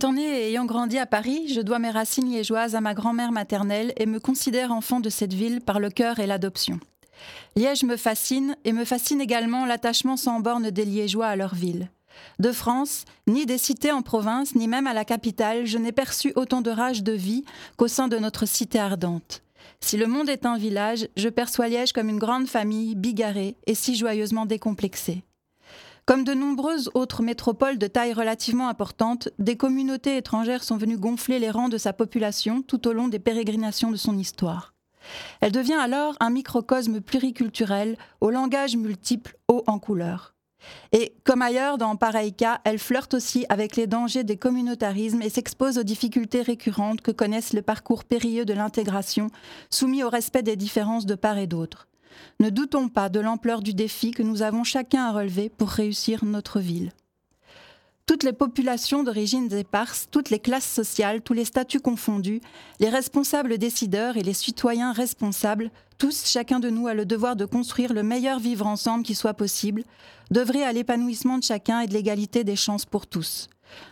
Étant 0.00 0.14
née 0.14 0.22
et 0.22 0.48
ayant 0.48 0.64
grandi 0.64 0.96
à 0.96 1.04
Paris, 1.04 1.52
je 1.52 1.60
dois 1.60 1.78
mes 1.78 1.90
racines 1.90 2.30
liégeoises 2.30 2.74
à 2.74 2.80
ma 2.80 2.94
grand-mère 2.94 3.32
maternelle 3.32 3.92
et 3.98 4.06
me 4.06 4.18
considère 4.18 4.72
enfant 4.72 4.98
de 4.98 5.10
cette 5.10 5.34
ville 5.34 5.60
par 5.60 5.78
le 5.78 5.90
cœur 5.90 6.20
et 6.20 6.26
l'adoption. 6.26 6.80
Liège 7.54 7.82
me 7.82 7.98
fascine 7.98 8.56
et 8.64 8.72
me 8.72 8.86
fascine 8.86 9.20
également 9.20 9.66
l'attachement 9.66 10.16
sans 10.16 10.40
borne 10.40 10.70
des 10.70 10.86
Liégeois 10.86 11.26
à 11.26 11.36
leur 11.36 11.54
ville. 11.54 11.90
De 12.38 12.50
France, 12.50 13.04
ni 13.26 13.44
des 13.44 13.58
cités 13.58 13.92
en 13.92 14.00
province, 14.00 14.54
ni 14.54 14.68
même 14.68 14.86
à 14.86 14.94
la 14.94 15.04
capitale, 15.04 15.66
je 15.66 15.76
n'ai 15.76 15.92
perçu 15.92 16.32
autant 16.34 16.62
de 16.62 16.70
rage 16.70 17.02
de 17.02 17.12
vie 17.12 17.44
qu'au 17.76 17.86
sein 17.86 18.08
de 18.08 18.16
notre 18.16 18.46
cité 18.46 18.78
ardente. 18.78 19.42
Si 19.80 19.98
le 19.98 20.06
monde 20.06 20.30
est 20.30 20.46
un 20.46 20.56
village, 20.56 21.08
je 21.18 21.28
perçois 21.28 21.68
Liège 21.68 21.92
comme 21.92 22.08
une 22.08 22.18
grande 22.18 22.48
famille, 22.48 22.94
bigarrée 22.94 23.58
et 23.66 23.74
si 23.74 23.96
joyeusement 23.96 24.46
décomplexée. 24.46 25.24
Comme 26.06 26.24
de 26.24 26.34
nombreuses 26.34 26.90
autres 26.94 27.22
métropoles 27.22 27.78
de 27.78 27.86
taille 27.86 28.12
relativement 28.12 28.68
importante, 28.68 29.28
des 29.38 29.56
communautés 29.56 30.16
étrangères 30.16 30.64
sont 30.64 30.76
venues 30.76 30.98
gonfler 30.98 31.38
les 31.38 31.50
rangs 31.50 31.68
de 31.68 31.78
sa 31.78 31.92
population 31.92 32.62
tout 32.62 32.88
au 32.88 32.92
long 32.92 33.08
des 33.08 33.18
pérégrinations 33.18 33.90
de 33.90 33.96
son 33.96 34.18
histoire. 34.18 34.74
Elle 35.40 35.52
devient 35.52 35.74
alors 35.74 36.16
un 36.20 36.30
microcosme 36.30 37.00
pluriculturel, 37.00 37.96
au 38.20 38.30
langage 38.30 38.76
multiple, 38.76 39.36
haut 39.48 39.64
en 39.66 39.78
couleurs. 39.78 40.34
Et 40.92 41.14
comme 41.24 41.42
ailleurs, 41.42 41.78
dans 41.78 41.96
pareil 41.96 42.34
cas, 42.34 42.60
elle 42.64 42.78
flirte 42.78 43.14
aussi 43.14 43.46
avec 43.48 43.76
les 43.76 43.86
dangers 43.86 44.24
des 44.24 44.36
communautarismes 44.36 45.22
et 45.22 45.30
s'expose 45.30 45.78
aux 45.78 45.82
difficultés 45.82 46.42
récurrentes 46.42 47.00
que 47.00 47.10
connaissent 47.10 47.54
le 47.54 47.62
parcours 47.62 48.04
périlleux 48.04 48.44
de 48.44 48.52
l'intégration, 48.52 49.30
soumis 49.70 50.04
au 50.04 50.10
respect 50.10 50.42
des 50.42 50.56
différences 50.56 51.06
de 51.06 51.14
part 51.14 51.38
et 51.38 51.46
d'autre. 51.46 51.88
Ne 52.38 52.50
doutons 52.50 52.88
pas 52.88 53.08
de 53.08 53.20
l'ampleur 53.20 53.62
du 53.62 53.74
défi 53.74 54.10
que 54.10 54.22
nous 54.22 54.42
avons 54.42 54.64
chacun 54.64 55.04
à 55.04 55.12
relever 55.12 55.48
pour 55.48 55.68
réussir 55.68 56.24
notre 56.24 56.60
ville. 56.60 56.92
Toutes 58.06 58.24
les 58.24 58.32
populations 58.32 59.04
d'origine 59.04 59.52
éparses, 59.52 60.08
toutes 60.10 60.30
les 60.30 60.40
classes 60.40 60.68
sociales, 60.68 61.22
tous 61.22 61.32
les 61.32 61.44
statuts 61.44 61.78
confondus, 61.78 62.40
les 62.80 62.88
responsables 62.88 63.56
décideurs 63.56 64.16
et 64.16 64.24
les 64.24 64.32
citoyens 64.32 64.92
responsables, 64.92 65.70
tous, 65.96 66.26
chacun 66.26 66.58
de 66.58 66.70
nous 66.70 66.88
a 66.88 66.94
le 66.94 67.06
devoir 67.06 67.36
de 67.36 67.44
construire 67.44 67.92
le 67.92 68.02
meilleur 68.02 68.40
vivre 68.40 68.66
ensemble 68.66 69.04
qui 69.04 69.14
soit 69.14 69.34
possible, 69.34 69.84
d'œuvrer 70.32 70.64
à 70.64 70.72
l'épanouissement 70.72 71.38
de 71.38 71.44
chacun 71.44 71.82
et 71.82 71.86
de 71.86 71.92
l'égalité 71.92 72.42
des 72.42 72.56
chances 72.56 72.84
pour 72.84 73.06
tous. 73.06 73.48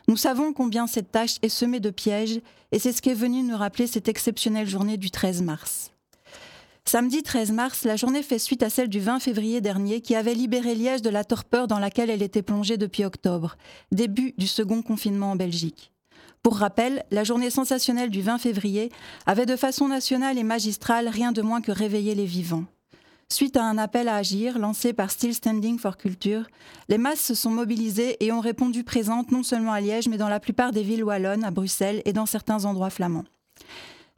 Nous 0.09 0.17
savons 0.17 0.53
combien 0.53 0.89
cette 0.89 1.13
tâche 1.13 1.37
est 1.43 1.49
semée 1.49 1.79
de 1.79 1.91
pièges, 1.91 2.41
et 2.73 2.81
c'est 2.81 2.93
ce 2.93 3.03
qui 3.03 3.11
est 3.11 3.15
venu 3.15 3.43
nous 3.43 3.57
rappeler 3.57 3.87
cette 3.87 4.09
exceptionnelle 4.09 4.69
journée 4.69 4.97
du 4.97 5.13
13 5.13 5.43
mars. 5.43 5.93
Samedi 6.89 7.23
13 7.23 7.53
mars, 7.53 7.85
la 7.85 7.97
journée 7.97 8.23
fait 8.23 8.39
suite 8.39 8.63
à 8.63 8.71
celle 8.71 8.89
du 8.89 8.99
20 8.99 9.21
février 9.21 9.61
dernier 9.61 10.01
qui 10.01 10.17
avait 10.17 10.33
libéré 10.33 10.75
Liège 10.75 11.03
de 11.03 11.11
la 11.11 11.23
torpeur 11.23 11.67
dans 11.67 11.79
laquelle 11.79 12.09
elle 12.09 12.23
était 12.23 12.41
plongée 12.41 12.79
depuis 12.79 13.05
octobre, 13.05 13.59
début 13.93 14.33
du 14.39 14.47
second 14.47 14.81
confinement 14.81 15.33
en 15.33 15.37
Belgique. 15.37 15.93
Pour 16.43 16.57
rappel, 16.57 17.05
la 17.11 17.25
journée 17.25 17.51
sensationnelle 17.51 18.09
du 18.09 18.23
20 18.23 18.39
février 18.39 18.91
avait 19.27 19.45
de 19.45 19.55
façon 19.55 19.87
nationale 19.87 20.39
et 20.39 20.45
magistrale 20.45 21.09
rien 21.09 21.31
de 21.31 21.43
moins 21.43 21.61
que 21.61 21.73
réveillé 21.73 22.15
les 22.15 22.25
vivants. 22.25 22.65
Suite 23.31 23.59
à 23.59 23.65
un 23.65 23.77
appel 23.77 24.09
à 24.09 24.17
agir 24.17 24.59
lancé 24.59 24.95
par 24.95 25.11
Still 25.11 25.35
Standing 25.35 25.79
for 25.79 25.99
Culture, 25.99 26.47
les 26.89 26.97
masses 26.97 27.21
se 27.21 27.35
sont 27.35 27.51
mobilisées 27.51 28.17
et 28.25 28.33
ont 28.33 28.41
répondu 28.41 28.83
présentes 28.83 29.31
non 29.31 29.43
seulement 29.43 29.73
à 29.73 29.83
Liège 29.83 30.09
mais 30.09 30.17
dans 30.17 30.31
la 30.31 30.41
plupart 30.41 30.73
des 30.73 30.85
villes 30.85 31.05
wallonnes, 31.05 31.45
à 31.45 31.51
Bruxelles 31.51 32.01
et 32.07 32.15
dans 32.15 32.25
certains 32.25 32.65
endroits 32.65 32.89
flamands. 32.89 33.27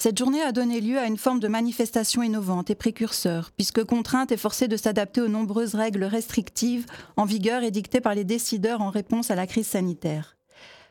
Cette 0.03 0.17
journée 0.17 0.41
a 0.41 0.51
donné 0.51 0.81
lieu 0.81 0.99
à 0.99 1.05
une 1.05 1.19
forme 1.19 1.41
de 1.41 1.47
manifestation 1.47 2.23
innovante 2.23 2.71
et 2.71 2.75
précurseur, 2.75 3.51
puisque 3.55 3.85
contrainte 3.85 4.33
et 4.33 4.39
forcée 4.39 4.67
de 4.67 4.79
s'adapter 4.79 5.21
aux 5.21 5.29
nombreuses 5.29 5.75
règles 5.75 6.05
restrictives 6.05 6.87
en 7.19 7.27
vigueur 7.27 7.63
et 7.63 7.71
dictées 7.71 8.01
par 8.01 8.15
les 8.15 8.25
décideurs 8.25 8.81
en 8.81 8.89
réponse 8.89 9.31
à 9.31 9.35
la 9.35 9.47
crise 9.47 9.67
sanitaire. 9.67 10.39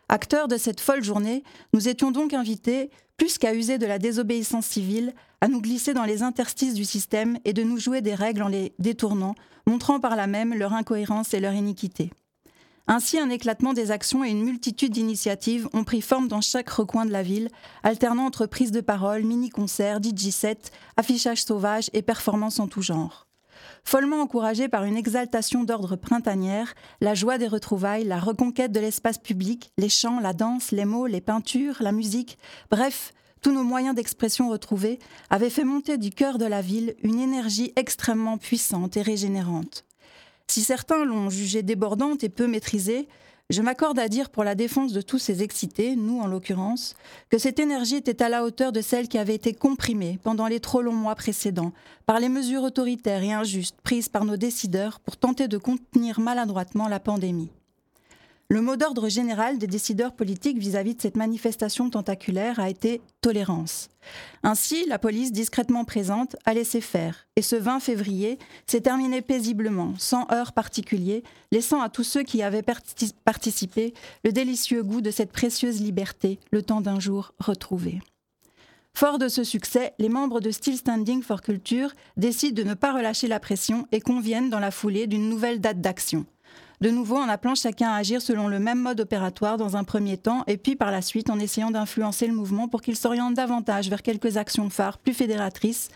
Acteurs 0.09 0.47
de 0.47 0.57
cette 0.57 0.79
folle 0.79 1.03
journée, 1.03 1.43
nous 1.73 1.87
étions 1.87 2.11
donc 2.11 2.35
invités, 2.35 2.91
plus 3.17 3.39
qu'à 3.39 3.55
user 3.55 3.79
de 3.79 3.87
la 3.87 3.97
désobéissance 3.97 4.67
civile, 4.67 5.15
à 5.41 5.47
nous 5.47 5.59
glisser 5.59 5.95
dans 5.95 6.05
les 6.05 6.21
interstices 6.21 6.75
du 6.75 6.85
système 6.85 7.39
et 7.45 7.53
de 7.53 7.63
nous 7.63 7.79
jouer 7.79 8.01
des 8.01 8.13
règles 8.13 8.43
en 8.43 8.47
les 8.47 8.73
détournant, 8.77 9.33
montrant 9.65 9.99
par 9.99 10.15
là 10.17 10.27
même 10.27 10.53
leur 10.53 10.73
incohérence 10.73 11.33
et 11.33 11.39
leur 11.39 11.53
iniquité. 11.53 12.11
Ainsi, 12.91 13.19
un 13.19 13.29
éclatement 13.29 13.73
des 13.73 13.91
actions 13.91 14.23
et 14.23 14.31
une 14.31 14.43
multitude 14.43 14.93
d'initiatives 14.93 15.69
ont 15.73 15.83
pris 15.83 16.01
forme 16.01 16.27
dans 16.27 16.41
chaque 16.41 16.71
recoin 16.71 17.05
de 17.05 17.11
la 17.11 17.21
ville, 17.21 17.49
alternant 17.83 18.25
entre 18.25 18.47
prises 18.47 18.71
de 18.71 18.81
parole, 18.81 19.25
mini-concerts, 19.25 19.99
DJ 20.01 20.31
sets, 20.31 20.71
affichage 20.97 21.43
sauvage 21.43 21.91
et 21.93 22.01
performances 22.01 22.59
en 22.59 22.67
tout 22.67 22.81
genre. 22.81 23.27
Follement 23.83 24.21
encouragée 24.21 24.69
par 24.69 24.85
une 24.85 24.97
exaltation 24.97 25.63
d'ordre 25.63 25.97
printanière, 25.97 26.73
la 26.99 27.13
joie 27.13 27.37
des 27.37 27.47
retrouvailles, 27.47 28.05
la 28.05 28.19
reconquête 28.19 28.71
de 28.71 28.79
l'espace 28.79 29.19
public, 29.19 29.71
les 29.77 29.87
chants, 29.87 30.19
la 30.19 30.33
danse, 30.33 30.71
les 30.71 30.85
mots, 30.85 31.05
les 31.05 31.21
peintures, 31.21 31.77
la 31.81 31.91
musique, 31.91 32.39
bref, 32.71 33.13
tous 33.43 33.51
nos 33.51 33.63
moyens 33.63 33.93
d'expression 33.93 34.49
retrouvés 34.49 34.97
avaient 35.29 35.51
fait 35.51 35.63
monter 35.63 35.99
du 35.99 36.09
cœur 36.09 36.39
de 36.39 36.45
la 36.45 36.63
ville 36.63 36.95
une 37.03 37.19
énergie 37.19 37.71
extrêmement 37.75 38.39
puissante 38.39 38.97
et 38.97 39.03
régénérante. 39.03 39.85
Si 40.49 40.63
certains 40.63 41.05
l'ont 41.05 41.29
jugée 41.29 41.61
débordante 41.61 42.23
et 42.23 42.29
peu 42.29 42.47
maîtrisée, 42.47 43.07
je 43.51 43.61
m'accorde 43.61 43.99
à 43.99 44.07
dire 44.07 44.31
pour 44.31 44.43
la 44.43 44.55
défense 44.55 44.93
de 44.93 45.01
tous 45.01 45.19
ces 45.19 45.43
excités, 45.43 45.95
nous 45.95 46.19
en 46.19 46.25
l'occurrence, 46.25 46.95
que 47.29 47.37
cette 47.37 47.59
énergie 47.59 47.97
était 47.97 48.23
à 48.23 48.29
la 48.29 48.43
hauteur 48.43 48.71
de 48.71 48.81
celle 48.81 49.07
qui 49.07 49.19
avait 49.19 49.35
été 49.35 49.53
comprimée 49.53 50.17
pendant 50.23 50.47
les 50.47 50.59
trop 50.59 50.81
longs 50.81 50.91
mois 50.91 51.13
précédents 51.13 51.71
par 52.07 52.19
les 52.19 52.29
mesures 52.29 52.63
autoritaires 52.63 53.21
et 53.21 53.31
injustes 53.31 53.79
prises 53.83 54.09
par 54.09 54.25
nos 54.25 54.37
décideurs 54.37 54.99
pour 55.01 55.17
tenter 55.17 55.47
de 55.47 55.59
contenir 55.59 56.19
maladroitement 56.19 56.87
la 56.87 56.99
pandémie. 56.99 57.51
Le 58.51 58.61
mot 58.61 58.77
d'ordre 58.77 59.09
général 59.09 59.59
des 59.59 59.67
décideurs 59.67 60.13
politiques 60.13 60.57
vis-à-vis 60.57 60.95
de 60.95 61.01
cette 61.01 61.17
manifestation 61.17 61.91
tentaculaire 61.91 62.59
a 62.59 62.67
été 62.67 62.99
tolérance. 63.21 63.89
Ainsi, 64.41 64.87
la 64.87 64.97
police 64.97 65.31
discrètement 65.31 65.85
présente 65.85 66.35
a 66.45 66.55
laissé 66.55 66.81
faire, 66.81 67.27
et 67.35 67.43
ce 67.43 67.55
20 67.55 67.79
février 67.79 68.39
s'est 68.65 68.81
terminé 68.81 69.21
paisiblement, 69.21 69.93
sans 69.99 70.25
heurts 70.31 70.53
particuliers, 70.53 71.21
laissant 71.51 71.79
à 71.79 71.89
tous 71.89 72.03
ceux 72.03 72.23
qui 72.23 72.41
avaient 72.41 72.65
participé 73.23 73.93
le 74.23 74.31
délicieux 74.31 74.81
goût 74.81 75.01
de 75.01 75.11
cette 75.11 75.31
précieuse 75.31 75.79
liberté, 75.79 76.39
le 76.51 76.63
temps 76.63 76.81
d'un 76.81 76.99
jour 76.99 77.33
retrouvé. 77.37 78.01
Fort 78.95 79.19
de 79.19 79.27
ce 79.27 79.43
succès, 79.43 79.93
les 79.99 80.09
membres 80.09 80.39
de 80.41 80.49
Still 80.49 80.77
Standing 80.77 81.21
for 81.21 81.43
Culture 81.43 81.93
décident 82.17 82.63
de 82.63 82.67
ne 82.67 82.73
pas 82.73 82.93
relâcher 82.93 83.27
la 83.27 83.39
pression 83.39 83.87
et 83.91 84.01
conviennent 84.01 84.49
dans 84.49 84.59
la 84.59 84.71
foulée 84.71 85.05
d'une 85.05 85.29
nouvelle 85.29 85.61
date 85.61 85.81
d'action 85.81 86.25
de 86.81 86.89
nouveau 86.89 87.17
en 87.17 87.29
appelant 87.29 87.55
chacun 87.55 87.89
à 87.89 87.97
agir 87.97 88.21
selon 88.21 88.47
le 88.47 88.59
même 88.59 88.79
mode 88.79 89.01
opératoire 89.01 89.57
dans 89.57 89.75
un 89.75 89.83
premier 89.83 90.17
temps, 90.17 90.43
et 90.47 90.57
puis 90.57 90.75
par 90.75 90.91
la 90.91 91.01
suite 91.01 91.29
en 91.29 91.39
essayant 91.39 91.71
d'influencer 91.71 92.27
le 92.27 92.33
mouvement 92.33 92.67
pour 92.67 92.81
qu'il 92.81 92.95
s'oriente 92.95 93.33
davantage 93.33 93.89
vers 93.89 94.01
quelques 94.01 94.37
actions 94.37 94.69
phares 94.69 94.97
plus 94.97 95.13
fédératrices, 95.13 95.89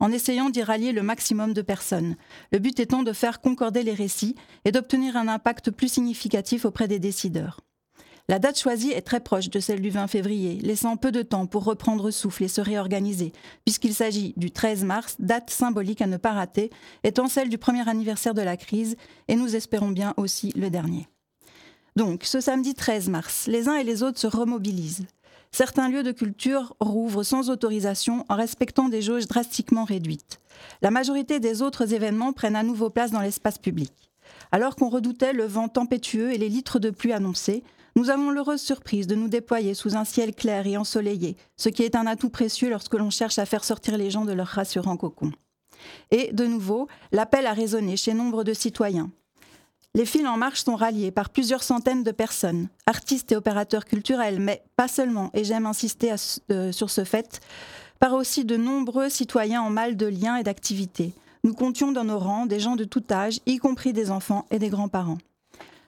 en 0.00 0.10
essayant 0.10 0.50
d'y 0.50 0.62
rallier 0.62 0.92
le 0.92 1.02
maximum 1.02 1.52
de 1.52 1.62
personnes. 1.62 2.16
Le 2.52 2.58
but 2.58 2.80
étant 2.80 3.02
de 3.02 3.12
faire 3.12 3.40
concorder 3.40 3.82
les 3.82 3.94
récits 3.94 4.34
et 4.64 4.72
d'obtenir 4.72 5.16
un 5.16 5.28
impact 5.28 5.70
plus 5.70 5.92
significatif 5.92 6.64
auprès 6.64 6.88
des 6.88 6.98
décideurs. 6.98 7.60
La 8.30 8.38
date 8.38 8.60
choisie 8.60 8.92
est 8.92 9.02
très 9.02 9.18
proche 9.18 9.50
de 9.50 9.58
celle 9.58 9.80
du 9.80 9.90
20 9.90 10.06
février, 10.06 10.60
laissant 10.62 10.96
peu 10.96 11.10
de 11.10 11.22
temps 11.22 11.46
pour 11.46 11.64
reprendre 11.64 12.12
souffle 12.12 12.44
et 12.44 12.48
se 12.48 12.60
réorganiser, 12.60 13.32
puisqu'il 13.64 13.92
s'agit 13.92 14.34
du 14.36 14.52
13 14.52 14.84
mars, 14.84 15.16
date 15.18 15.50
symbolique 15.50 16.00
à 16.00 16.06
ne 16.06 16.16
pas 16.16 16.30
rater, 16.30 16.70
étant 17.02 17.26
celle 17.26 17.48
du 17.48 17.58
premier 17.58 17.88
anniversaire 17.88 18.32
de 18.32 18.40
la 18.40 18.56
crise, 18.56 18.94
et 19.26 19.34
nous 19.34 19.56
espérons 19.56 19.88
bien 19.88 20.14
aussi 20.16 20.52
le 20.54 20.70
dernier. 20.70 21.08
Donc, 21.96 22.22
ce 22.22 22.40
samedi 22.40 22.74
13 22.74 23.08
mars, 23.08 23.48
les 23.48 23.66
uns 23.66 23.74
et 23.74 23.82
les 23.82 24.04
autres 24.04 24.20
se 24.20 24.28
remobilisent. 24.28 25.08
Certains 25.50 25.88
lieux 25.88 26.04
de 26.04 26.12
culture 26.12 26.76
rouvrent 26.78 27.24
sans 27.24 27.50
autorisation 27.50 28.24
en 28.28 28.36
respectant 28.36 28.88
des 28.88 29.02
jauges 29.02 29.26
drastiquement 29.26 29.82
réduites. 29.82 30.38
La 30.82 30.92
majorité 30.92 31.40
des 31.40 31.62
autres 31.62 31.94
événements 31.94 32.32
prennent 32.32 32.54
à 32.54 32.62
nouveau 32.62 32.90
place 32.90 33.10
dans 33.10 33.22
l'espace 33.22 33.58
public. 33.58 33.92
Alors 34.52 34.76
qu'on 34.76 34.88
redoutait 34.88 35.32
le 35.32 35.46
vent 35.46 35.66
tempétueux 35.66 36.32
et 36.32 36.38
les 36.38 36.48
litres 36.48 36.78
de 36.78 36.90
pluie 36.90 37.12
annoncés, 37.12 37.64
nous 37.96 38.10
avons 38.10 38.30
l'heureuse 38.30 38.60
surprise 38.60 39.06
de 39.06 39.14
nous 39.14 39.28
déployer 39.28 39.74
sous 39.74 39.96
un 39.96 40.04
ciel 40.04 40.34
clair 40.34 40.66
et 40.66 40.76
ensoleillé, 40.76 41.36
ce 41.56 41.68
qui 41.68 41.82
est 41.82 41.96
un 41.96 42.06
atout 42.06 42.30
précieux 42.30 42.70
lorsque 42.70 42.94
l'on 42.94 43.10
cherche 43.10 43.38
à 43.38 43.46
faire 43.46 43.64
sortir 43.64 43.98
les 43.98 44.10
gens 44.10 44.24
de 44.24 44.32
leur 44.32 44.46
rassurant 44.46 44.96
cocon. 44.96 45.32
Et, 46.10 46.32
de 46.32 46.44
nouveau, 46.44 46.88
l'appel 47.12 47.46
a 47.46 47.52
résonné 47.52 47.96
chez 47.96 48.14
nombre 48.14 48.44
de 48.44 48.52
citoyens. 48.52 49.10
Les 49.94 50.06
fils 50.06 50.26
en 50.26 50.36
marche 50.36 50.62
sont 50.62 50.76
ralliés 50.76 51.10
par 51.10 51.30
plusieurs 51.30 51.64
centaines 51.64 52.04
de 52.04 52.12
personnes, 52.12 52.68
artistes 52.86 53.32
et 53.32 53.36
opérateurs 53.36 53.84
culturels, 53.84 54.38
mais 54.38 54.62
pas 54.76 54.86
seulement, 54.86 55.30
et 55.34 55.42
j'aime 55.42 55.66
insister 55.66 56.14
euh, 56.52 56.70
sur 56.70 56.90
ce 56.90 57.02
fait, 57.02 57.40
par 57.98 58.14
aussi 58.14 58.44
de 58.44 58.56
nombreux 58.56 59.08
citoyens 59.08 59.62
en 59.62 59.70
mal 59.70 59.96
de 59.96 60.06
liens 60.06 60.36
et 60.36 60.44
d'activités. 60.44 61.12
Nous 61.42 61.54
comptions 61.54 61.90
dans 61.90 62.04
nos 62.04 62.18
rangs 62.18 62.46
des 62.46 62.60
gens 62.60 62.76
de 62.76 62.84
tout 62.84 63.02
âge, 63.10 63.40
y 63.46 63.58
compris 63.58 63.92
des 63.92 64.10
enfants 64.10 64.46
et 64.50 64.60
des 64.60 64.68
grands-parents. 64.68 65.18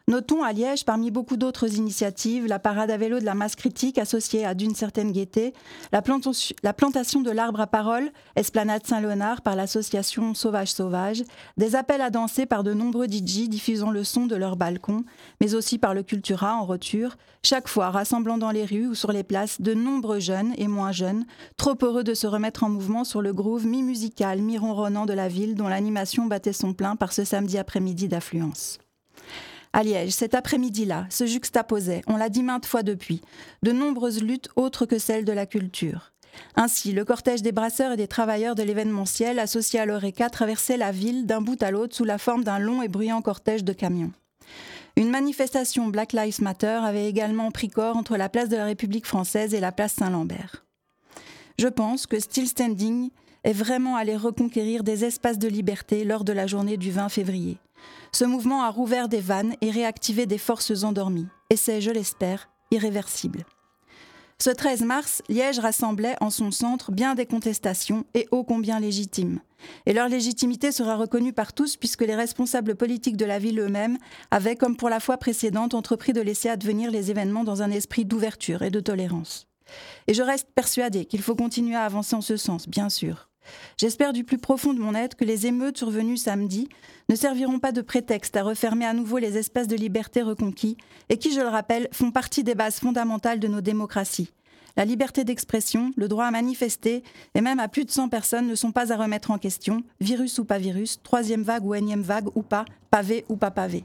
Notons 0.09 0.43
à 0.43 0.53
Liège, 0.53 0.85
parmi 0.85 1.13
beaucoup 1.13 1.37
d'autres 1.37 1.77
initiatives, 1.77 2.47
la 2.47 2.59
parade 2.59 2.91
à 2.91 2.97
vélo 2.97 3.21
de 3.21 3.25
la 3.25 3.35
masse 3.35 3.55
critique 3.55 3.99
associée 3.99 4.45
à 4.45 4.55
d'une 4.55 4.75
certaine 4.75 5.13
gaieté, 5.13 5.55
la, 5.93 6.03
plantation 6.03 7.21
de 7.21 7.31
l'arbre 7.31 7.61
à 7.61 7.69
parole, 7.69 8.11
Esplanade 8.35 8.85
Saint-Léonard 8.85 9.43
par 9.43 9.55
l'association 9.55 10.35
Sauvage 10.35 10.73
Sauvage, 10.73 11.23
des 11.57 11.77
appels 11.77 12.01
à 12.01 12.11
danser 12.11 12.47
par 12.47 12.65
de 12.65 12.75
nombreux 12.75 13.07
DJ 13.07 13.49
diffusant 13.49 13.93
le 13.93 14.03
son 14.03 14.27
de 14.27 14.35
leur 14.35 14.57
balcon, 14.57 15.05
mais 15.41 15.55
aussi 15.55 15.79
par 15.79 15.95
le 15.95 16.03
Cultura 16.03 16.57
en 16.57 16.65
retour, 16.65 17.15
chaque 17.45 17.69
fois 17.69 17.91
rassemblant 17.91 18.39
dans 18.39 18.51
les 18.51 18.65
rues 18.65 18.89
ou 18.89 18.95
sur 18.97 19.13
les 19.13 19.23
places 19.23 19.61
de 19.61 19.73
nombreux 19.73 20.21
jeunes 20.21 20.53
et 20.59 20.67
moins 20.67 20.93
jeunes, 20.93 21.27
trop 21.57 21.77
heureux 21.81 22.05
de 22.05 22.15
se 22.15 22.27
remettre 22.27 22.65
en 22.65 22.69
mouvement 22.69 23.05
sur 23.05 23.23
le 23.23 23.33
groove 23.33 23.67
mi-musical, 23.67 24.43
mi-ronronnant 24.43 25.07
de 25.07 25.13
la 25.13 25.29
ville 25.29 25.55
dont 25.55 25.69
l'animation 25.69 26.27
battait 26.27 26.53
son 26.53 26.75
plein 26.75 26.97
par 26.97 27.13
ce 27.13 27.23
samedi 27.23 27.57
après-midi 27.57 28.09
d'affluence. 28.09 28.79
À 29.75 29.83
Liège, 29.83 30.11
cet 30.11 30.35
après-midi-là, 30.35 31.07
se 31.09 31.25
juxtaposaient, 31.25 32.03
on 32.07 32.17
l'a 32.17 32.29
dit 32.29 32.43
maintes 32.43 32.67
fois 32.67 32.83
depuis, 32.83 33.23
de 33.63 33.73
nombreuses 33.73 34.23
luttes 34.23 34.51
autres 34.55 34.85
que 34.85 34.99
celles 34.99 35.25
de 35.25 35.33
la 35.33 35.47
culture. 35.47 36.13
Ainsi, 36.57 36.93
le 36.93 37.05
cortège 37.05 37.43
des 37.43 37.53
brasseurs 37.53 37.93
et 37.93 37.97
des 37.97 38.09
travailleurs 38.09 38.55
de 38.55 38.63
l'événementiel 38.63 39.39
associé 39.39 39.81
à 39.81 39.87
l'Oreca 39.87 40.29
traversait 40.29 40.77
la 40.77 40.93
ville 40.93 41.27
d'un 41.27 41.41
bout 41.41 41.63
à 41.63 41.71
l'autre 41.71 41.97
sous 41.97 42.05
la 42.05 42.19
forme 42.19 42.45
d'un 42.45 42.59
long 42.59 42.83
et 42.83 42.89
bruyant 42.89 43.23
cortège 43.23 43.65
de 43.65 43.73
camions. 43.73 44.13
Une 44.97 45.11
manifestation 45.11 45.89
Black 45.89 46.13
Lives 46.13 46.43
Matter 46.43 46.81
avait 46.85 47.09
également 47.09 47.51
pris 47.51 47.69
corps 47.69 47.97
entre 47.97 48.19
la 48.19 48.29
place 48.29 48.51
de 48.51 48.57
la 48.57 48.67
République 48.67 49.07
française 49.07 49.55
et 49.55 49.61
la 49.61 49.73
place 49.73 49.95
Saint-Lambert. 49.95 50.67
Je 51.59 51.69
pense 51.69 52.07
que 52.07 52.21
Still 52.21 52.49
Standing 52.49 53.11
est 53.45 53.53
vraiment 53.53 53.97
allé 53.97 54.17
reconquérir 54.17 54.85
des 54.85 55.05
espaces 55.05 55.39
de 55.39 55.49
liberté 55.49 56.05
lors 56.05 56.25
de 56.25 56.33
la 56.33 56.47
journée 56.47 56.77
du 56.77 56.91
20 56.91 57.09
février. 57.09 57.59
Ce 58.13 58.25
mouvement 58.25 58.63
a 58.63 58.71
rouvert 58.71 59.09
des 59.09 59.21
vannes 59.21 59.55
et 59.61 59.71
réactivé 59.71 60.27
des 60.27 60.39
forces 60.39 60.85
endormies. 60.85 61.29
Et 61.51 61.57
c'est, 61.57 61.81
je 61.81 61.91
l'espère, 61.91 62.49
irréversible. 62.71 63.45
Ce 64.39 64.51
13 64.51 64.83
mars, 64.83 65.23
Liège 65.29 65.61
rassemblait 65.61 66.17
en 66.21 66.31
son 66.31 66.51
centre 66.51 66.91
bien 66.91 67.15
des 67.15 67.27
contestations 67.27 68.05
et 68.15 68.27
ô 68.33 68.43
combien 68.43 68.81
légitimes. 68.81 69.41
Et 69.87 69.93
leur 69.93 70.09
légitimité 70.09 70.73
sera 70.73 70.97
reconnue 70.97 71.33
par 71.33 71.53
tous 71.53 71.77
puisque 71.77 72.03
les 72.03 72.17
responsables 72.17 72.75
politiques 72.75 73.17
de 73.17 73.25
la 73.25 73.39
ville 73.39 73.61
eux-mêmes 73.61 73.99
avaient, 74.33 74.57
comme 74.57 74.77
pour 74.77 74.89
la 74.89 74.99
fois 74.99 75.17
précédente, 75.17 75.75
entrepris 75.75 76.13
de 76.13 76.21
laisser 76.21 76.49
advenir 76.49 76.91
les 76.91 77.11
événements 77.13 77.45
dans 77.45 77.63
un 77.63 77.71
esprit 77.71 78.05
d'ouverture 78.05 78.63
et 78.63 78.71
de 78.71 78.81
tolérance. 78.81 79.47
Et 80.09 80.15
je 80.15 80.23
reste 80.23 80.49
persuadée 80.55 81.05
qu'il 81.05 81.23
faut 81.23 81.37
continuer 81.37 81.77
à 81.77 81.85
avancer 81.85 82.17
en 82.17 82.21
ce 82.21 82.37
sens, 82.37 82.69
bien 82.69 82.89
sûr. 82.89 83.29
J'espère 83.79 84.13
du 84.13 84.25
plus 84.25 84.39
profond 84.39 84.75
de 84.75 84.81
mon 84.81 84.95
être 84.95 85.17
que 85.17 85.25
les 85.25 85.47
émeutes 85.47 85.79
survenues 85.79 86.17
samedi 86.17 86.69
ne 87.09 87.17
serviront 87.17 87.59
pas 87.59 87.73
de 87.73 87.81
prétexte 87.81 88.37
à 88.37 88.43
refermer 88.43 88.87
à 88.87 88.93
nouveau 88.93 89.19
les 89.19 89.39
espaces 89.39 89.69
de 89.69 89.77
liberté 89.77 90.23
reconquis 90.23 90.77
et 91.09 91.19
qui, 91.19 91.33
je 91.33 91.41
le 91.41 91.49
rappelle, 91.49 91.89
font 91.93 92.11
partie 92.11 92.45
des 92.45 92.55
bases 92.55 92.79
fondamentales 92.79 93.41
de 93.41 93.49
nos 93.49 93.61
démocraties. 93.61 94.33
La 94.77 94.85
liberté 94.85 95.25
d'expression, 95.25 95.93
le 95.97 96.09
droit 96.09 96.25
à 96.25 96.31
manifester 96.31 97.03
et 97.35 97.41
même 97.41 97.61
à 97.61 97.69
plus 97.69 97.85
de 97.85 97.91
100 97.91 98.09
personnes 98.09 98.47
ne 98.47 98.55
sont 98.55 98.73
pas 98.73 98.93
à 98.93 98.97
remettre 98.97 99.31
en 99.31 99.39
question, 99.39 99.83
virus 100.01 100.39
ou 100.39 100.45
pas 100.45 100.59
virus, 100.59 101.03
troisième 101.03 101.43
vague 101.43 101.65
ou 101.67 101.75
énième 101.75 102.03
vague 102.03 102.29
ou 102.35 102.43
pas, 102.43 102.65
pavé 102.91 103.25
ou 103.29 103.37
pas 103.37 103.51
pavé. 103.51 103.85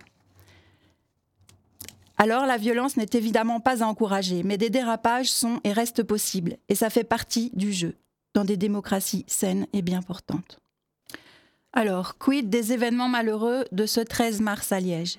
Alors 2.18 2.46
la 2.46 2.58
violence 2.58 2.98
n'est 2.98 3.10
évidemment 3.14 3.60
pas 3.60 3.84
à 3.84 3.88
encourager, 3.88 4.44
mais 4.44 4.58
des 4.58 4.70
dérapages 4.70 5.30
sont 5.30 5.60
et 5.64 5.74
restent 5.74 6.04
possibles, 6.04 6.58
et 6.70 6.76
ça 6.76 6.90
fait 6.90 7.04
partie 7.04 7.52
du 7.54 7.74
jeu 7.74 7.96
dans 8.38 8.46
des 8.46 8.56
démocraties 8.56 9.26
saines 9.26 9.66
et 9.74 9.82
bien 9.82 10.04
portantes. 10.04 10.60
Alors, 11.74 12.20
quid 12.20 12.52
des 12.52 12.72
événements 12.72 13.08
malheureux 13.08 13.66
de 13.72 13.88
ce 13.88 14.00
13 14.00 14.42
mars 14.42 14.72
à 14.72 14.80
Liège? 14.80 15.18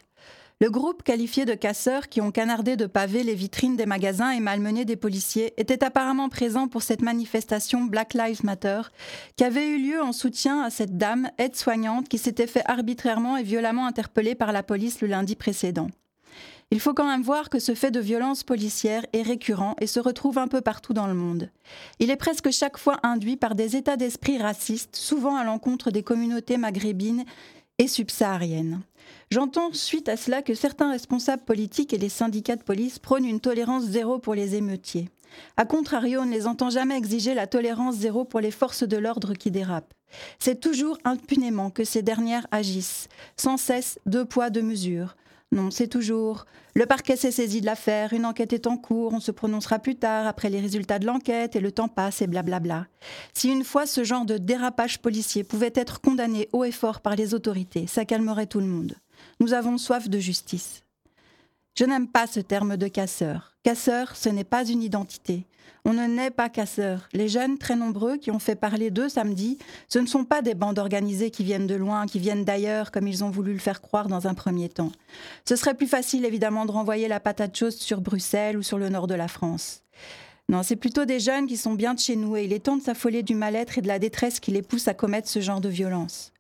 Le 0.61 0.70
groupe 0.70 1.03
qualifié 1.03 1.44
de 1.44 1.55
casseurs 1.55 2.09
qui 2.09 2.20
ont 2.20 2.31
canardé 2.31 2.76
de 2.76 2.87
pavés 2.87 3.25
les 3.25 3.35
vitrines 3.35 3.75
des 3.75 3.87
magasins 3.87 4.31
et 4.31 4.38
malmené 4.38 4.85
des 4.85 4.94
policiers 4.94 5.53
était 5.56 5.82
apparemment 5.82 6.29
présent 6.29 6.69
pour 6.69 6.82
cette 6.82 7.03
manifestation 7.03 7.87
Black 7.87 8.15
Lives 8.15 8.44
Matter 8.44 8.82
qui 9.35 9.43
avait 9.43 9.67
eu 9.67 9.82
lieu 9.82 10.00
en 10.00 10.12
soutien 10.12 10.62
à 10.62 10.71
cette 10.71 10.97
dame 10.97 11.29
aide-soignante 11.38 12.09
qui 12.09 12.19
s'était 12.19 12.47
fait 12.47 12.62
arbitrairement 12.67 13.37
et 13.37 13.43
violemment 13.43 13.87
interpeller 13.87 14.37
par 14.37 14.53
la 14.53 14.62
police 14.62 15.00
le 15.00 15.09
lundi 15.09 15.35
précédent. 15.35 15.88
Il 16.70 16.81
faut 16.81 16.93
quand 16.93 17.06
même 17.06 17.23
voir 17.23 17.49
que 17.49 17.59
ce 17.59 17.75
fait 17.75 17.91
de 17.91 17.99
violence 17.99 18.44
policière 18.44 19.06
est 19.15 19.23
récurrent 19.23 19.75
et 19.81 19.87
se 19.87 20.00
retrouve 20.00 20.37
un 20.37 20.49
peu 20.49 20.61
partout 20.61 20.93
dans 20.93 21.06
le 21.06 21.15
monde. 21.15 21.50
Il 21.99 22.11
est 22.11 22.17
presque 22.17 22.50
chaque 22.50 22.76
fois 22.76 22.99
induit 23.03 23.38
par 23.38 23.55
des 23.55 23.75
états 23.75 23.97
d'esprit 23.97 24.37
racistes, 24.37 24.94
souvent 24.94 25.37
à 25.37 25.44
l'encontre 25.44 25.91
des 25.91 26.03
communautés 26.03 26.59
maghrébines 26.59 27.25
et 27.79 27.88
subsahariennes. 27.88 28.82
J'entends 29.31 29.73
suite 29.73 30.11
à 30.11 30.19
cela 30.19 30.43
que 30.43 30.55
certains 30.55 30.91
responsables 30.91 31.44
politiques 31.44 31.94
et 31.94 31.99
les 31.99 32.11
syndicats 32.11 32.56
de 32.56 32.62
police 32.62 32.99
prônent 32.99 33.25
une 33.25 33.41
tolérance 33.41 33.85
zéro 33.85 34.19
pour 34.19 34.35
les 34.35 34.55
émeutiers. 34.55 35.09
A 35.56 35.64
contrario, 35.64 36.21
on 36.21 36.26
ne 36.26 36.32
les 36.32 36.47
entend 36.47 36.69
jamais 36.69 36.99
exiger 36.99 37.32
la 37.32 37.47
tolérance 37.47 37.97
zéro 37.97 38.25
pour 38.25 38.41
les 38.41 38.50
forces 38.50 38.82
de 38.82 38.97
l'ordre 38.99 39.32
qui 39.32 39.50
dérapent. 39.50 39.94
C'est 40.38 40.61
toujours 40.61 40.99
impunément 41.05 41.71
que 41.71 41.85
ces 41.85 42.03
dernières 42.03 42.47
agissent, 42.50 43.09
sans 43.37 43.56
cesse 43.56 43.99
deux 44.05 44.25
poids, 44.26 44.50
deux 44.50 44.62
mesures. 44.62 45.17
Non, 45.50 45.71
c'est 45.71 45.89
toujours. 45.89 46.45
Le 46.75 46.85
parquet 46.85 47.17
s'est 47.17 47.31
saisi 47.31 47.61
de 47.61 47.67
l'affaire, 47.67 48.12
une 48.12 48.27
enquête 48.27 48.53
est 48.53 48.67
en 48.67 48.77
cours, 48.77 49.15
on 49.15 49.21
se 49.21 49.31
prononcera 49.31 49.79
plus 49.79 49.97
tard 49.97 50.27
après 50.27 50.50
les 50.50 50.61
résultats 50.61 50.99
de 50.99 51.06
l'enquête 51.06 51.56
et 51.56 51.61
le 51.61 51.73
temps 51.73 51.89
passe 51.89 52.21
et 52.21 52.27
blablabla. 52.27 52.87
Si 53.33 53.49
une 53.50 53.65
fois 53.65 53.87
ce 53.87 54.05
genre 54.05 54.27
de 54.27 54.37
dérapage 54.37 55.00
policier 55.00 55.45
pouvait 55.45 55.73
être 55.75 56.00
condamné 56.00 56.49
haut 56.53 56.65
et 56.65 56.73
fort 56.73 57.00
par 57.00 57.17
les 57.17 57.33
autorités, 57.33 57.87
ça 57.87 58.05
calmerait 58.05 58.47
tout 58.47 58.61
le 58.61 58.67
monde. 58.67 58.95
Nous 59.41 59.55
avons 59.55 59.79
soif 59.79 60.09
de 60.09 60.19
justice. 60.19 60.85
Je 61.79 61.85
n'aime 61.85 62.09
pas 62.09 62.27
ce 62.27 62.41
terme 62.41 62.77
de 62.77 62.89
casseur. 62.89 63.58
Casseur, 63.69 64.17
ce 64.17 64.31
n'est 64.31 64.44
pas 64.44 64.65
une 64.65 64.82
identité. 64.82 65.44
On 65.85 65.93
ne 65.93 66.06
naît 66.06 66.31
pas 66.31 66.49
casseur. 66.49 67.06
Les 67.12 67.29
jeunes, 67.29 67.59
très 67.59 67.76
nombreux, 67.76 68.17
qui 68.17 68.31
ont 68.31 68.38
fait 68.38 68.55
parler 68.55 68.91
d'eux 68.91 69.11
samedi, 69.11 69.59
ce 69.88 69.99
ne 69.99 70.06
sont 70.06 70.25
pas 70.25 70.41
des 70.41 70.55
bandes 70.55 70.79
organisées 70.79 71.31
qui 71.31 71.44
viennent 71.44 71.67
de 71.67 71.75
loin, 71.75 72.06
qui 72.06 72.19
viennent 72.19 72.47
d'ailleurs, 72.47 72.91
comme 72.91 73.06
ils 73.06 73.25
ont 73.25 73.29
voulu 73.29 73.53
le 73.53 73.59
faire 73.59 73.82
croire 73.82 74.09
dans 74.09 74.26
un 74.26 74.32
premier 74.32 74.70
temps. 74.70 74.91
Ce 75.47 75.55
serait 75.55 75.75
plus 75.75 75.87
facile, 75.87 76.25
évidemment, 76.25 76.65
de 76.65 76.70
renvoyer 76.70 77.09
la 77.09 77.20
patate 77.20 77.55
chaude 77.55 77.73
sur 77.73 78.00
Bruxelles 78.00 78.56
ou 78.56 78.62
sur 78.62 78.79
le 78.79 78.88
nord 78.88 79.06
de 79.06 79.15
la 79.15 79.29
France. 79.29 79.82
Non, 80.49 80.62
c'est 80.62 80.76
plutôt 80.76 81.05
des 81.05 81.21
jeunes 81.21 81.47
qui 81.47 81.59
sont 81.59 81.75
bien 81.75 81.93
de 81.93 82.00
chez 82.00 82.17
nous 82.17 82.38
et 82.38 82.44
il 82.44 82.55
est 82.55 82.64
temps 82.64 82.79
de 82.79 82.82
s'affoler 82.82 83.23
du 83.23 83.35
mal-être 83.35 83.76
et 83.76 83.82
de 83.82 83.88
la 83.88 83.99
détresse 83.99 84.41
qui 84.41 84.50
les 84.50 84.62
pousse 84.62 84.88
à 84.88 84.94
commettre 84.94 85.29
ce 85.29 85.41
genre 85.41 85.61
de 85.61 85.69
violence. 85.69 86.32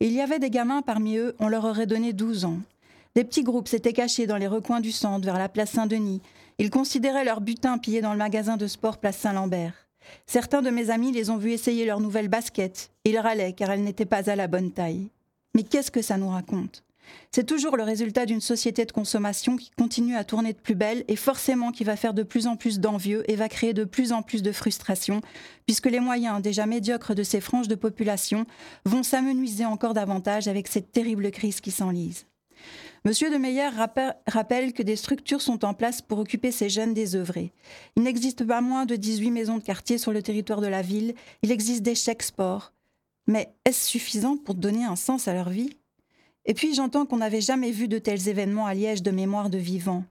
il 0.00 0.10
y 0.10 0.20
avait 0.20 0.40
des 0.40 0.50
gamins 0.50 0.82
parmi 0.82 1.18
eux, 1.18 1.36
on 1.38 1.46
leur 1.46 1.66
aurait 1.66 1.86
donné 1.86 2.12
12 2.12 2.46
ans. 2.46 2.58
Des 3.14 3.22
petits 3.22 3.44
groupes 3.44 3.68
s'étaient 3.68 3.92
cachés 3.92 4.26
dans 4.26 4.38
les 4.38 4.48
recoins 4.48 4.80
du 4.80 4.90
centre, 4.90 5.24
vers 5.24 5.38
la 5.38 5.48
place 5.48 5.70
Saint-Denis. 5.70 6.20
Ils 6.58 6.70
considéraient 6.70 7.24
leur 7.24 7.40
butin 7.40 7.78
pillé 7.78 8.00
dans 8.00 8.12
le 8.12 8.18
magasin 8.18 8.56
de 8.56 8.66
sport 8.66 8.98
place 8.98 9.18
Saint-Lambert. 9.18 9.88
Certains 10.26 10.62
de 10.62 10.70
mes 10.70 10.90
amis 10.90 11.12
les 11.12 11.30
ont 11.30 11.36
vus 11.36 11.52
essayer 11.52 11.84
leurs 11.84 12.00
nouvelles 12.00 12.28
baskets. 12.28 12.90
Ils 13.04 13.18
râlaient 13.18 13.54
car 13.54 13.70
elles 13.70 13.82
n'étaient 13.82 14.04
pas 14.04 14.30
à 14.30 14.36
la 14.36 14.46
bonne 14.46 14.70
taille. 14.70 15.08
Mais 15.54 15.64
qu'est-ce 15.64 15.90
que 15.90 16.02
ça 16.02 16.16
nous 16.16 16.28
raconte? 16.28 16.84
C'est 17.32 17.44
toujours 17.44 17.76
le 17.76 17.82
résultat 17.82 18.24
d'une 18.24 18.40
société 18.40 18.84
de 18.84 18.92
consommation 18.92 19.56
qui 19.56 19.70
continue 19.70 20.16
à 20.16 20.24
tourner 20.24 20.52
de 20.52 20.58
plus 20.58 20.74
belle 20.74 21.04
et 21.08 21.16
forcément 21.16 21.70
qui 21.70 21.84
va 21.84 21.96
faire 21.96 22.14
de 22.14 22.22
plus 22.22 22.46
en 22.46 22.56
plus 22.56 22.80
d'envieux 22.80 23.30
et 23.30 23.36
va 23.36 23.48
créer 23.48 23.74
de 23.74 23.84
plus 23.84 24.12
en 24.12 24.22
plus 24.22 24.42
de 24.42 24.52
frustration, 24.52 25.20
puisque 25.66 25.86
les 25.86 26.00
moyens 26.00 26.40
déjà 26.40 26.66
médiocres 26.66 27.14
de 27.14 27.22
ces 27.22 27.40
franges 27.40 27.68
de 27.68 27.74
population 27.74 28.46
vont 28.84 29.02
s'amenuiser 29.02 29.66
encore 29.66 29.94
davantage 29.94 30.48
avec 30.48 30.68
cette 30.68 30.92
terrible 30.92 31.30
crise 31.30 31.60
qui 31.60 31.70
s'enlise. 31.70 32.26
Monsieur 33.06 33.30
de 33.30 33.36
Meyer 33.36 33.68
rappelle 34.26 34.72
que 34.72 34.82
des 34.82 34.96
structures 34.96 35.42
sont 35.42 35.66
en 35.66 35.74
place 35.74 36.00
pour 36.00 36.20
occuper 36.20 36.50
ces 36.50 36.70
jeunes 36.70 36.94
désœuvrés. 36.94 37.52
Il 37.96 38.02
n'existe 38.02 38.46
pas 38.46 38.62
moins 38.62 38.86
de 38.86 38.96
18 38.96 39.30
maisons 39.30 39.58
de 39.58 39.62
quartier 39.62 39.98
sur 39.98 40.10
le 40.10 40.22
territoire 40.22 40.62
de 40.62 40.68
la 40.68 40.80
ville. 40.80 41.14
Il 41.42 41.52
existe 41.52 41.82
des 41.82 41.94
chèques 41.94 42.22
sport. 42.22 42.72
Mais 43.26 43.52
est-ce 43.66 43.86
suffisant 43.86 44.38
pour 44.38 44.54
donner 44.54 44.84
un 44.84 44.96
sens 44.96 45.28
à 45.28 45.34
leur 45.34 45.50
vie? 45.50 45.76
Et 46.46 46.54
puis 46.54 46.74
j'entends 46.74 47.04
qu'on 47.04 47.18
n'avait 47.18 47.42
jamais 47.42 47.72
vu 47.72 47.88
de 47.88 47.98
tels 47.98 48.26
événements 48.26 48.64
à 48.64 48.72
Liège 48.72 49.02
de 49.02 49.10
mémoire 49.10 49.50
de 49.50 49.58
vivants. 49.58 50.04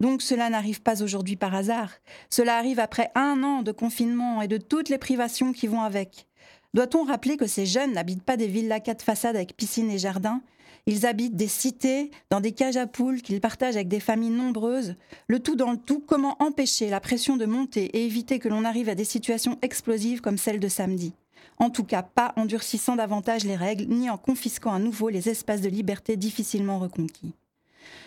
Donc 0.00 0.22
cela 0.22 0.48
n'arrive 0.48 0.80
pas 0.80 1.02
aujourd'hui 1.02 1.36
par 1.36 1.54
hasard. 1.54 1.92
Cela 2.30 2.56
arrive 2.56 2.80
après 2.80 3.10
un 3.14 3.42
an 3.42 3.60
de 3.60 3.72
confinement 3.72 4.40
et 4.40 4.48
de 4.48 4.56
toutes 4.56 4.88
les 4.88 4.96
privations 4.96 5.52
qui 5.52 5.66
vont 5.66 5.82
avec. 5.82 6.26
Doit-on 6.72 7.04
rappeler 7.04 7.36
que 7.36 7.46
ces 7.46 7.66
jeunes 7.66 7.92
n'habitent 7.92 8.22
pas 8.22 8.38
des 8.38 8.46
villes 8.46 8.72
à 8.72 8.80
quatre 8.80 9.02
façades 9.02 9.36
avec 9.36 9.54
piscine 9.54 9.90
et 9.90 9.98
jardin? 9.98 10.40
Ils 10.88 11.04
habitent 11.04 11.36
des 11.36 11.48
cités, 11.48 12.10
dans 12.30 12.40
des 12.40 12.52
cages 12.52 12.78
à 12.78 12.86
poules 12.86 13.20
qu'ils 13.20 13.42
partagent 13.42 13.76
avec 13.76 13.88
des 13.88 14.00
familles 14.00 14.30
nombreuses. 14.30 14.96
Le 15.26 15.38
tout 15.38 15.54
dans 15.54 15.70
le 15.70 15.76
tout, 15.76 16.00
comment 16.00 16.42
empêcher 16.42 16.88
la 16.88 16.98
pression 16.98 17.36
de 17.36 17.44
monter 17.44 17.84
et 17.84 18.06
éviter 18.06 18.38
que 18.38 18.48
l'on 18.48 18.64
arrive 18.64 18.88
à 18.88 18.94
des 18.94 19.04
situations 19.04 19.58
explosives 19.60 20.22
comme 20.22 20.38
celle 20.38 20.60
de 20.60 20.68
samedi? 20.68 21.12
En 21.58 21.68
tout 21.68 21.84
cas, 21.84 22.02
pas 22.02 22.32
en 22.36 22.46
durcissant 22.46 22.96
davantage 22.96 23.44
les 23.44 23.54
règles, 23.54 23.84
ni 23.92 24.08
en 24.08 24.16
confisquant 24.16 24.72
à 24.72 24.78
nouveau 24.78 25.10
les 25.10 25.28
espaces 25.28 25.60
de 25.60 25.68
liberté 25.68 26.16
difficilement 26.16 26.78
reconquis. 26.78 27.34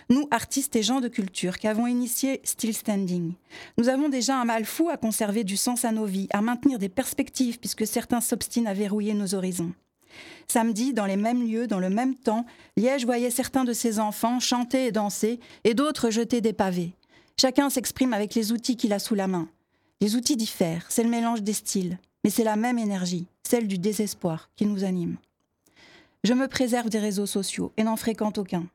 Nous, 0.09 0.27
artistes 0.31 0.75
et 0.75 0.81
gens 0.81 1.01
de 1.01 1.07
culture, 1.07 1.59
qui 1.59 1.67
avons 1.67 1.85
initié 1.85 2.41
Still 2.43 2.73
Standing, 2.73 3.33
nous 3.77 3.89
avons 3.89 4.09
déjà 4.09 4.41
un 4.41 4.45
mal 4.45 4.65
fou 4.65 4.89
à 4.89 4.97
conserver 4.97 5.43
du 5.43 5.55
sens 5.55 5.85
à 5.85 5.91
nos 5.91 6.05
vies, 6.05 6.29
à 6.33 6.41
maintenir 6.41 6.79
des 6.79 6.89
perspectives, 6.89 7.59
puisque 7.59 7.85
certains 7.85 8.21
s'obstinent 8.21 8.67
à 8.67 8.73
verrouiller 8.73 9.13
nos 9.13 9.35
horizons. 9.35 9.71
Samedi, 10.47 10.93
dans 10.93 11.05
les 11.05 11.15
mêmes 11.15 11.47
lieux, 11.47 11.67
dans 11.67 11.79
le 11.79 11.89
même 11.89 12.15
temps, 12.15 12.45
Liège 12.77 13.05
voyait 13.05 13.29
certains 13.29 13.63
de 13.63 13.73
ses 13.73 13.99
enfants 13.99 14.39
chanter 14.39 14.87
et 14.87 14.91
danser, 14.91 15.39
et 15.63 15.73
d'autres 15.73 16.09
jeter 16.09 16.41
des 16.41 16.53
pavés. 16.53 16.93
Chacun 17.39 17.69
s'exprime 17.69 18.13
avec 18.13 18.35
les 18.35 18.51
outils 18.51 18.75
qu'il 18.75 18.93
a 18.93 18.99
sous 18.99 19.15
la 19.15 19.27
main. 19.27 19.47
Les 20.01 20.15
outils 20.15 20.35
diffèrent, 20.35 20.85
c'est 20.89 21.03
le 21.03 21.09
mélange 21.09 21.41
des 21.41 21.53
styles, 21.53 21.97
mais 22.23 22.29
c'est 22.29 22.43
la 22.43 22.55
même 22.55 22.79
énergie, 22.79 23.27
celle 23.43 23.67
du 23.67 23.77
désespoir, 23.77 24.49
qui 24.55 24.65
nous 24.65 24.83
anime. 24.83 25.17
Je 26.23 26.33
me 26.33 26.47
préserve 26.47 26.89
des 26.89 26.99
réseaux 26.99 27.25
sociaux 27.25 27.71
et 27.77 27.83
n'en 27.83 27.95
fréquente 27.95 28.37
aucun. 28.37 28.65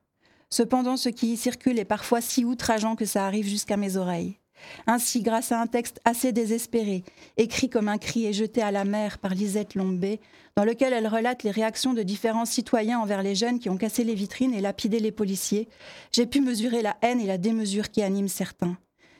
Cependant, 0.50 0.97
ce 0.97 1.09
qui 1.09 1.33
y 1.33 1.37
circule 1.37 1.78
est 1.78 1.85
parfois 1.85 2.21
si 2.21 2.45
outrageant 2.45 2.97
que 2.97 3.05
ça 3.05 3.26
arrive 3.26 3.47
jusqu'à 3.47 3.76
mes 3.76 3.97
oreilles. 3.97 4.38
Ainsi, 4.87 5.23
grâce 5.23 5.52
à 5.52 5.61
un 5.61 5.66
texte 5.66 6.00
assez 6.04 6.32
désespéré, 6.32 7.04
écrit 7.37 7.68
comme 7.68 7.88
un 7.88 7.99
cri 7.99 8.26
et 8.26 8.32
jeté 8.32 8.62
à 8.62 8.70
la 8.70 8.85
mer 8.85 9.18
par 9.18 9.35
Lisette 9.35 9.75
Lombé, 9.75 10.20
dans 10.56 10.64
lequel 10.64 10.92
elle 10.92 11.06
relate 11.06 11.42
les 11.42 11.50
réactions 11.50 11.92
de 11.92 12.02
différents 12.02 12.46
citoyens 12.46 12.99
envers 12.99 13.23
les 13.23 13.35
jeunes 13.35 13.58
qui 13.58 13.68
ont 13.68 13.76
cassé 13.76 14.04
les 14.04 14.14
vitrines 14.14 14.54
et 14.54 14.61
lapidé 14.61 15.00
les 15.00 15.12
policiers, 15.12 15.68
j'ai 16.12 16.26
pu 16.26 16.40
mesurer 16.40 16.82
la 16.82 16.96
haine 17.02 17.20
et 17.20 17.26
la 17.26 17.38
démesure 17.38 17.90
qui 17.90 18.02
animent 18.02 18.28
certains. 18.28 18.76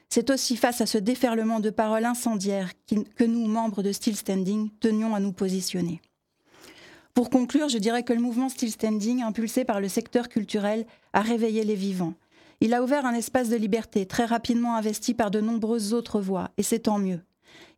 C'est 0.09 0.31
aussi 0.31 0.57
face 0.57 0.81
à 0.81 0.87
ce 0.87 0.99
déferlement 0.99 1.61
de 1.61 1.71
paroles 1.71 2.05
incendiaires 2.05 2.73
que 2.87 3.25
nous, 3.25 3.47
membres 3.47 3.83
de 3.83 3.93
Still 3.93 4.17
Standing, 4.17 4.71
tenions 4.81 5.15
à 5.15 5.21
nous 5.21 5.33
positionner. 5.33 6.01
Pour 7.13 7.31
conclure, 7.31 7.69
je 7.69 7.79
dirais 7.79 8.03
que 8.03 8.13
le 8.13 8.21
mouvement 8.21 8.49
Still 8.49 8.71
Standing, 8.71 9.23
impulsé 9.23 9.65
par 9.65 9.81
le 9.81 9.89
secteur 9.89 10.29
culturel, 10.29 10.87
a 11.13 11.23
réveillé 11.23 11.65
les 11.65 11.75
vivants. 11.75 12.15
Il 12.61 12.73
a 12.73 12.83
ouvert 12.83 13.05
un 13.05 13.15
espace 13.15 13.51
de 13.51 13.57
liberté 13.57 14.07
très 14.07 14.25
rapidement 14.25 14.77
investi 14.77 15.13
par 15.13 15.31
de 15.31 15.41
nombreuses 15.41 15.93
autres 15.93 16.21
voix, 16.21 16.51
et 16.57 16.63
c'est 16.63 16.81
tant 16.81 16.99
mieux. 16.99 17.21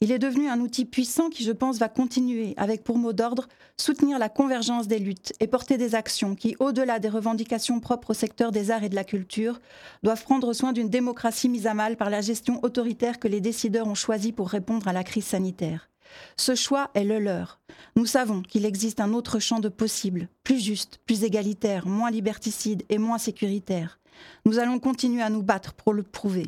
Il 0.00 0.12
est 0.12 0.20
devenu 0.20 0.48
un 0.48 0.60
outil 0.60 0.84
puissant 0.84 1.28
qui, 1.28 1.42
je 1.42 1.50
pense, 1.50 1.78
va 1.78 1.88
continuer, 1.88 2.54
avec 2.56 2.84
pour 2.84 2.98
mot 2.98 3.12
d'ordre, 3.12 3.48
soutenir 3.76 4.18
la 4.18 4.28
convergence 4.28 4.86
des 4.86 5.00
luttes 5.00 5.32
et 5.40 5.48
porter 5.48 5.76
des 5.76 5.96
actions 5.96 6.36
qui, 6.36 6.54
au-delà 6.60 7.00
des 7.00 7.08
revendications 7.08 7.80
propres 7.80 8.10
au 8.10 8.14
secteur 8.14 8.52
des 8.52 8.70
arts 8.70 8.84
et 8.84 8.88
de 8.88 8.94
la 8.94 9.04
culture, 9.04 9.60
doivent 10.04 10.22
prendre 10.22 10.52
soin 10.52 10.72
d'une 10.72 10.88
démocratie 10.88 11.48
mise 11.48 11.66
à 11.66 11.74
mal 11.74 11.96
par 11.96 12.10
la 12.10 12.20
gestion 12.20 12.60
autoritaire 12.62 13.18
que 13.18 13.28
les 13.28 13.40
décideurs 13.40 13.88
ont 13.88 13.96
choisie 13.96 14.32
pour 14.32 14.48
répondre 14.48 14.86
à 14.86 14.92
la 14.92 15.02
crise 15.02 15.26
sanitaire. 15.26 15.90
Ce 16.36 16.54
choix 16.54 16.90
est 16.94 17.04
le 17.04 17.18
leur. 17.18 17.60
Nous 17.96 18.06
savons 18.06 18.42
qu'il 18.42 18.64
existe 18.64 19.00
un 19.00 19.12
autre 19.12 19.40
champ 19.40 19.58
de 19.58 19.68
possible, 19.68 20.28
plus 20.44 20.60
juste, 20.60 21.00
plus 21.04 21.24
égalitaire, 21.24 21.86
moins 21.86 22.10
liberticide 22.10 22.84
et 22.88 22.98
moins 22.98 23.18
sécuritaire. 23.18 23.98
Nous 24.44 24.58
allons 24.58 24.78
continuer 24.78 25.22
à 25.22 25.30
nous 25.30 25.42
battre 25.42 25.74
pour 25.74 25.92
le 25.92 26.02
prouver. 26.02 26.46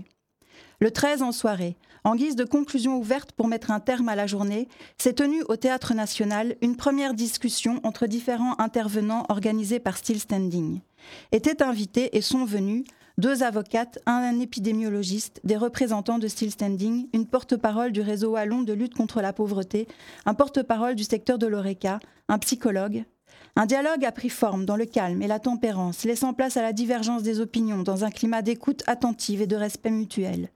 Le 0.81 0.91
13 0.91 1.23
en 1.23 1.33
soirée, 1.33 1.77
en 2.05 2.15
guise 2.15 2.37
de 2.37 2.45
conclusion 2.45 2.97
ouverte 2.97 3.33
pour 3.33 3.49
mettre 3.49 3.71
un 3.71 3.81
terme 3.81 4.09
à 4.09 4.17
la 4.17 4.27
journée, 4.27 4.69
s'est 4.97 5.13
tenue 5.13 5.43
au 5.49 5.57
Théâtre 5.57 5.95
national 5.95 6.57
une 6.63 6.77
première 6.77 7.15
discussion 7.15 7.81
entre 7.83 8.07
différents 8.07 8.59
intervenants 8.59 9.27
organisés 9.29 9.81
par 9.81 9.99
Still 9.99 10.21
Standing. 10.21 10.81
Étaient 11.33 11.63
invités 11.63 12.17
et 12.17 12.23
sont 12.23 12.45
venus 12.45 12.85
deux 13.19 13.43
avocates, 13.43 13.99
un 14.07 14.41
épidémiologiste, 14.41 15.41
des 15.45 15.59
représentants 15.59 16.19
de 16.19 16.27
Still 16.27 16.53
Standing, 16.53 17.09
une 17.13 17.27
porte-parole 17.27 17.93
du 17.93 18.01
réseau 18.01 18.31
wallon 18.31 18.63
de 18.63 18.73
lutte 18.73 18.95
contre 18.95 19.21
la 19.21 19.35
pauvreté, 19.35 19.87
un 20.25 20.33
porte-parole 20.33 20.95
du 20.95 21.05
secteur 21.05 21.37
de 21.39 21.47
l'ORECA, 21.47 22.01
un 22.29 22.39
psychologue, 22.39 23.05
un 23.57 23.67
dialogue 23.67 24.05
a 24.05 24.13
pris 24.13 24.29
forme 24.29 24.65
dans 24.65 24.77
le 24.77 24.87
calme 24.87 25.23
et 25.23 25.27
la 25.27 25.39
tempérance, 25.39 26.05
laissant 26.05 26.33
place 26.33 26.57
à 26.57 26.63
la 26.63 26.73
divergence 26.73 27.23
des 27.23 27.41
opinions 27.41 27.83
dans 27.83 28.05
un 28.05 28.11
climat 28.11 28.43
d'écoute 28.43 28.83
attentive 28.87 29.43
et 29.43 29.47
de 29.47 29.57
respect 29.57 29.91
mutuel. 29.91 30.51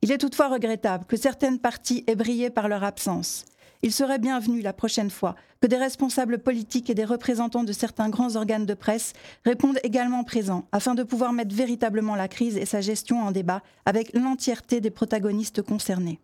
Il 0.00 0.10
est 0.10 0.18
toutefois 0.18 0.48
regrettable 0.48 1.04
que 1.04 1.16
certaines 1.16 1.58
parties 1.58 2.04
aient 2.06 2.16
brillé 2.16 2.50
par 2.50 2.68
leur 2.68 2.82
absence. 2.82 3.44
Il 3.82 3.92
serait 3.92 4.18
bienvenu 4.18 4.60
la 4.60 4.72
prochaine 4.72 5.10
fois 5.10 5.34
que 5.60 5.66
des 5.66 5.76
responsables 5.76 6.38
politiques 6.38 6.90
et 6.90 6.94
des 6.94 7.04
représentants 7.04 7.64
de 7.64 7.72
certains 7.72 8.08
grands 8.08 8.36
organes 8.36 8.66
de 8.66 8.74
presse 8.74 9.12
répondent 9.44 9.78
également 9.82 10.24
présents 10.24 10.66
afin 10.72 10.94
de 10.94 11.02
pouvoir 11.02 11.32
mettre 11.32 11.54
véritablement 11.54 12.16
la 12.16 12.28
crise 12.28 12.56
et 12.56 12.64
sa 12.64 12.80
gestion 12.80 13.22
en 13.22 13.32
débat 13.32 13.62
avec 13.84 14.12
l'entièreté 14.14 14.80
des 14.80 14.90
protagonistes 14.90 15.62
concernés. 15.62 16.20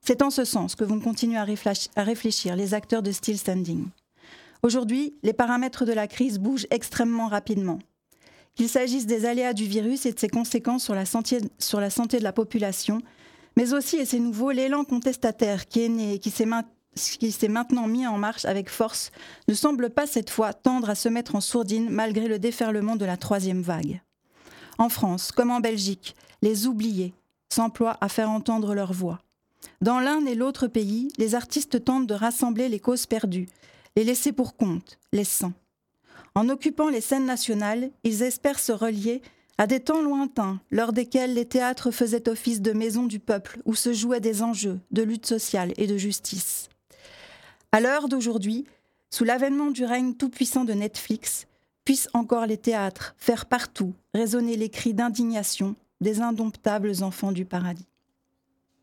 C'est 0.00 0.22
en 0.22 0.30
ce 0.30 0.44
sens 0.44 0.74
que 0.74 0.84
vont 0.84 1.00
continuer 1.00 1.38
à 1.38 2.02
réfléchir 2.04 2.56
les 2.56 2.74
acteurs 2.74 3.02
de 3.02 3.12
Still 3.12 3.38
Standing. 3.38 3.86
Aujourd'hui, 4.62 5.14
les 5.22 5.32
paramètres 5.32 5.86
de 5.86 5.92
la 5.92 6.06
crise 6.06 6.38
bougent 6.38 6.66
extrêmement 6.70 7.28
rapidement. 7.28 7.78
Qu'il 8.54 8.68
s'agisse 8.68 9.06
des 9.06 9.24
aléas 9.24 9.54
du 9.54 9.64
virus 9.64 10.04
et 10.04 10.12
de 10.12 10.18
ses 10.18 10.28
conséquences 10.28 10.84
sur 10.84 10.94
la, 10.94 11.06
santé, 11.06 11.40
de 11.40 12.22
la 12.22 12.32
population, 12.32 13.00
mais 13.56 13.72
aussi, 13.72 13.96
et 13.96 14.04
c'est 14.04 14.18
nouveau, 14.18 14.50
l'élan 14.50 14.84
contestataire 14.84 15.66
qui 15.66 15.82
est 15.82 15.88
né 15.88 16.14
et 16.14 16.18
qui 16.18 16.30
s'est 16.30 17.48
maintenant 17.48 17.86
mis 17.86 18.06
en 18.06 18.18
marche 18.18 18.44
avec 18.44 18.68
force, 18.68 19.12
ne 19.48 19.54
semble 19.54 19.88
pas 19.88 20.06
cette 20.06 20.30
fois 20.30 20.52
tendre 20.52 20.90
à 20.90 20.94
se 20.94 21.08
mettre 21.08 21.36
en 21.36 21.40
sourdine 21.40 21.88
malgré 21.88 22.28
le 22.28 22.38
déferlement 22.38 22.96
de 22.96 23.06
la 23.06 23.16
troisième 23.16 23.62
vague. 23.62 24.02
En 24.76 24.90
France, 24.90 25.32
comme 25.32 25.50
en 25.50 25.60
Belgique, 25.60 26.14
les 26.42 26.66
oubliés 26.66 27.14
s'emploient 27.48 27.98
à 28.00 28.08
faire 28.08 28.30
entendre 28.30 28.74
leur 28.74 28.92
voix. 28.92 29.20
Dans 29.80 30.00
l'un 30.00 30.24
et 30.26 30.34
l'autre 30.34 30.66
pays, 30.66 31.10
les 31.18 31.34
artistes 31.34 31.84
tentent 31.84 32.06
de 32.06 32.14
rassembler 32.14 32.68
les 32.68 32.80
causes 32.80 33.06
perdues, 33.06 33.48
les 33.96 34.04
laisser 34.04 34.32
pour 34.32 34.56
compte, 34.56 34.98
les 35.12 35.24
sans. 35.24 35.52
En 36.34 36.48
occupant 36.48 36.88
les 36.88 37.00
scènes 37.00 37.26
nationales, 37.26 37.90
ils 38.04 38.22
espèrent 38.22 38.58
se 38.60 38.72
relier 38.72 39.22
à 39.58 39.66
des 39.66 39.80
temps 39.80 40.00
lointains, 40.00 40.60
lors 40.70 40.92
desquels 40.92 41.34
les 41.34 41.44
théâtres 41.44 41.90
faisaient 41.90 42.28
office 42.28 42.62
de 42.62 42.72
maison 42.72 43.04
du 43.04 43.18
peuple, 43.18 43.60
où 43.66 43.74
se 43.74 43.92
jouaient 43.92 44.20
des 44.20 44.42
enjeux 44.42 44.80
de 44.90 45.02
lutte 45.02 45.26
sociale 45.26 45.74
et 45.76 45.86
de 45.86 45.98
justice. 45.98 46.68
À 47.72 47.80
l'heure 47.80 48.08
d'aujourd'hui, 48.08 48.64
sous 49.10 49.24
l'avènement 49.24 49.70
du 49.70 49.84
règne 49.84 50.14
tout-puissant 50.14 50.64
de 50.64 50.72
Netflix, 50.72 51.46
puissent 51.84 52.08
encore 52.14 52.46
les 52.46 52.56
théâtres 52.56 53.14
faire 53.18 53.46
partout 53.46 53.92
résonner 54.14 54.56
les 54.56 54.70
cris 54.70 54.94
d'indignation 54.94 55.76
des 56.00 56.20
indomptables 56.20 57.02
enfants 57.02 57.32
du 57.32 57.44
paradis. 57.44 57.89